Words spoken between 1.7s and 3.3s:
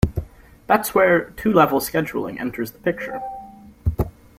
scheduling enters the picture.